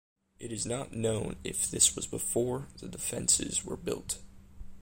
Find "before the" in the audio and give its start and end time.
2.07-2.87